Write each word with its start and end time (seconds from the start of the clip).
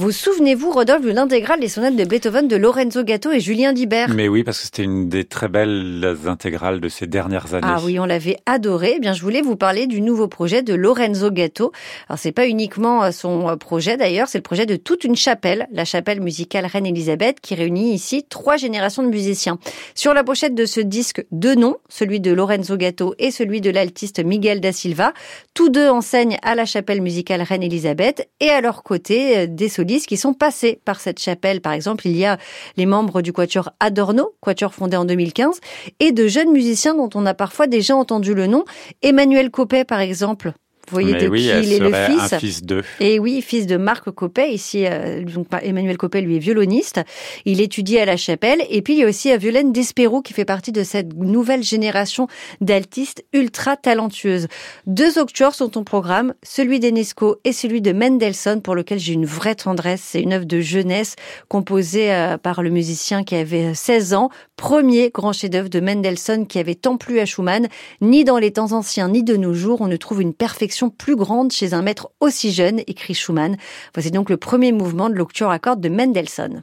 Vous 0.00 0.12
souvenez-vous, 0.12 0.70
Rodolphe, 0.70 1.04
de 1.04 1.10
l'intégrale 1.10 1.60
des 1.60 1.68
sonates 1.68 1.94
de 1.94 2.04
Beethoven 2.04 2.48
de 2.48 2.56
Lorenzo 2.56 3.04
Gatto 3.04 3.32
et 3.32 3.40
Julien 3.40 3.74
Dibert? 3.74 4.08
Mais 4.08 4.28
oui, 4.28 4.44
parce 4.44 4.58
que 4.58 4.64
c'était 4.64 4.84
une 4.84 5.10
des 5.10 5.24
très 5.26 5.48
belles 5.48 6.16
intégrales 6.26 6.80
de 6.80 6.88
ces 6.88 7.06
dernières 7.06 7.52
années. 7.52 7.66
Ah 7.68 7.80
oui, 7.84 8.00
on 8.00 8.06
l'avait 8.06 8.38
adoré. 8.46 8.94
Eh 8.96 8.98
bien, 8.98 9.12
je 9.12 9.20
voulais 9.20 9.42
vous 9.42 9.56
parler 9.56 9.86
du 9.86 10.00
nouveau 10.00 10.26
projet 10.26 10.62
de 10.62 10.72
Lorenzo 10.72 11.30
Gatto. 11.30 11.72
Alors, 12.08 12.18
c'est 12.18 12.32
pas 12.32 12.48
uniquement 12.48 13.04
euh, 13.04 13.10
son 13.10 13.46
euh, 13.46 13.56
projet 13.56 13.98
d'ailleurs, 13.98 14.28
c'est 14.28 14.38
le 14.38 14.42
projet 14.42 14.64
de 14.64 14.76
toute 14.76 15.04
une 15.04 15.16
chapelle, 15.16 15.68
la 15.70 15.84
chapelle 15.84 16.22
musicale 16.22 16.64
Reine 16.64 16.86
Elisabeth, 16.86 17.38
qui 17.42 17.54
réunit 17.54 17.92
ici 17.92 18.24
trois 18.26 18.56
générations 18.56 19.02
de 19.02 19.08
musiciens. 19.08 19.58
Sur 19.94 20.14
la 20.14 20.24
pochette 20.24 20.54
de 20.54 20.64
ce 20.64 20.80
disque, 20.80 21.26
deux 21.30 21.56
noms, 21.56 21.76
celui 21.90 22.20
de 22.20 22.32
Lorenzo 22.32 22.78
Gatto 22.78 23.14
et 23.18 23.30
celui 23.30 23.60
de 23.60 23.68
l'altiste 23.68 24.24
Miguel 24.24 24.62
da 24.62 24.72
Silva. 24.72 25.12
Tous 25.52 25.68
deux 25.68 25.90
enseignent 25.90 26.38
à 26.40 26.54
la 26.54 26.64
chapelle 26.64 27.02
musicale 27.02 27.42
Reine 27.42 27.64
Elisabeth 27.64 28.30
et 28.40 28.48
à 28.48 28.62
leur 28.62 28.82
côté, 28.82 29.36
euh, 29.36 29.46
des 29.46 29.68
solistes 29.68 29.89
qui 29.98 30.16
sont 30.16 30.34
passés 30.34 30.80
par 30.84 31.00
cette 31.00 31.18
chapelle. 31.18 31.60
Par 31.60 31.72
exemple, 31.72 32.06
il 32.06 32.16
y 32.16 32.24
a 32.24 32.38
les 32.76 32.86
membres 32.86 33.22
du 33.22 33.32
quatuor 33.32 33.70
Adorno, 33.80 34.34
quatuor 34.40 34.72
fondé 34.72 34.96
en 34.96 35.04
2015, 35.04 35.60
et 35.98 36.12
de 36.12 36.28
jeunes 36.28 36.52
musiciens 36.52 36.94
dont 36.94 37.10
on 37.14 37.26
a 37.26 37.34
parfois 37.34 37.66
déjà 37.66 37.96
entendu 37.96 38.34
le 38.34 38.46
nom. 38.46 38.64
Emmanuel 39.02 39.50
Copet, 39.50 39.84
par 39.84 40.00
exemple, 40.00 40.52
vous 40.90 40.96
voyez 40.96 41.14
de 41.14 41.28
qui 41.28 41.44
il 41.44 41.72
est 41.72 41.78
le 41.78 41.92
fils. 41.92 42.32
Un 42.32 42.38
fils 42.38 42.62
d'eux. 42.62 42.82
Et 42.98 43.18
oui, 43.20 43.42
fils 43.42 43.66
de 43.66 43.76
Marc 43.76 44.10
Coppet. 44.10 44.52
Ici, 44.52 44.84
euh, 44.86 45.22
donc 45.22 45.46
Emmanuel 45.62 45.96
Coppet, 45.96 46.20
lui, 46.20 46.36
est 46.36 46.40
violoniste. 46.40 47.00
Il 47.44 47.60
étudie 47.60 47.98
à 47.98 48.04
la 48.04 48.16
chapelle. 48.16 48.60
Et 48.68 48.82
puis, 48.82 48.94
il 48.94 48.98
y 48.98 49.04
a 49.04 49.06
aussi 49.08 49.36
Violaine 49.36 49.72
Despero 49.72 50.20
qui 50.20 50.32
fait 50.32 50.44
partie 50.44 50.72
de 50.72 50.82
cette 50.82 51.14
nouvelle 51.14 51.62
génération 51.62 52.26
d'altistes 52.60 53.24
ultra 53.32 53.76
talentueuses. 53.76 54.48
Deux 54.86 55.18
octuors 55.18 55.54
sont 55.54 55.78
au 55.78 55.84
programme, 55.84 56.34
celui 56.42 56.80
d'Enesco 56.80 57.36
et 57.44 57.52
celui 57.52 57.80
de 57.80 57.92
Mendelssohn, 57.92 58.60
pour 58.60 58.74
lequel 58.74 58.98
j'ai 58.98 59.12
une 59.12 59.26
vraie 59.26 59.54
tendresse. 59.54 60.02
C'est 60.04 60.20
une 60.20 60.32
œuvre 60.32 60.46
de 60.46 60.60
jeunesse 60.60 61.14
composée 61.48 62.12
euh, 62.12 62.36
par 62.36 62.62
le 62.62 62.70
musicien 62.70 63.22
qui 63.22 63.36
avait 63.36 63.74
16 63.74 64.14
ans. 64.14 64.30
Premier 64.56 65.10
grand 65.10 65.32
chef-d'œuvre 65.32 65.68
de 65.68 65.80
Mendelssohn 65.80 66.46
qui 66.46 66.58
avait 66.58 66.74
tant 66.74 66.96
plu 66.96 67.20
à 67.20 67.26
Schumann. 67.26 67.68
Ni 68.00 68.24
dans 68.24 68.38
les 68.38 68.50
temps 68.52 68.72
anciens, 68.72 69.08
ni 69.08 69.22
de 69.22 69.36
nos 69.36 69.54
jours, 69.54 69.80
on 69.80 69.86
ne 69.86 69.96
trouve 69.96 70.22
une 70.22 70.34
perfection 70.34 70.79
plus 70.88 71.16
grande 71.16 71.52
chez 71.52 71.74
un 71.74 71.82
maître 71.82 72.10
aussi 72.20 72.52
jeune, 72.52 72.80
écrit 72.86 73.14
Schumann. 73.14 73.56
Voici 73.92 74.10
donc 74.10 74.30
le 74.30 74.38
premier 74.38 74.72
mouvement 74.72 75.10
de 75.10 75.14
l'octuor 75.14 75.50
à 75.50 75.58
cordes 75.58 75.80
de 75.80 75.90
Mendelssohn. 75.90 76.62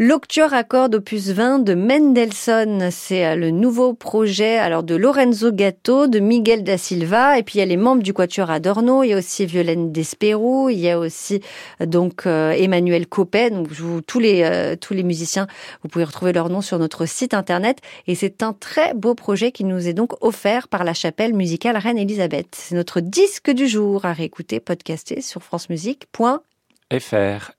L'Octuor 0.00 0.52
Accord 0.52 0.88
opus 0.92 1.28
20 1.28 1.60
de 1.60 1.74
Mendelssohn, 1.74 2.90
c'est 2.90 3.24
euh, 3.24 3.36
le 3.36 3.52
nouveau 3.52 3.94
projet 3.94 4.58
alors 4.58 4.82
de 4.82 4.96
Lorenzo 4.96 5.52
Gatto, 5.52 6.08
de 6.08 6.18
Miguel 6.18 6.64
da 6.64 6.76
Silva, 6.76 7.38
et 7.38 7.44
puis 7.44 7.54
il 7.54 7.58
y 7.60 7.62
a 7.62 7.64
les 7.64 7.76
membres 7.76 8.02
du 8.02 8.12
Quatuor 8.12 8.50
Adorno, 8.50 9.04
il 9.04 9.10
y 9.10 9.12
a 9.12 9.18
aussi 9.18 9.46
Violaine 9.46 9.92
Desperou, 9.92 10.68
il 10.68 10.80
y 10.80 10.90
a 10.90 10.98
aussi 10.98 11.42
euh, 11.80 11.86
donc 11.86 12.26
euh, 12.26 12.50
Emmanuel 12.50 13.06
Copet, 13.06 13.50
donc 13.50 13.68
tous 14.04 14.18
les 14.18 14.74
tous 14.80 14.94
les 14.94 15.04
musiciens, 15.04 15.46
vous 15.84 15.88
pouvez 15.88 16.04
retrouver 16.04 16.32
leur 16.32 16.48
nom 16.48 16.60
sur 16.60 16.80
notre 16.80 17.06
site 17.06 17.32
internet, 17.32 17.78
et 18.08 18.16
c'est 18.16 18.42
un 18.42 18.52
très 18.52 18.94
beau 18.94 19.14
projet 19.14 19.52
qui 19.52 19.62
nous 19.62 19.86
est 19.86 19.94
donc 19.94 20.20
offert 20.24 20.66
par 20.66 20.82
la 20.82 20.94
chapelle 20.94 21.34
musicale 21.34 21.76
Reine 21.76 21.98
Elisabeth. 21.98 22.48
C'est 22.56 22.74
notre 22.74 22.98
disque 22.98 23.52
du 23.52 23.68
jour 23.68 24.04
à 24.04 24.12
réécouter, 24.12 24.58
podcaster 24.58 25.20
sur 25.20 25.44
francemusique.fr. 25.44 27.54